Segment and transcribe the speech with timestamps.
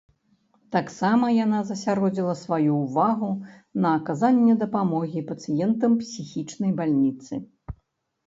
[0.75, 3.29] Таксама яна засяродзіла сваю ўвагу
[3.83, 7.33] на аказанні дапамогі пацыентам псіхічнай бальніцы.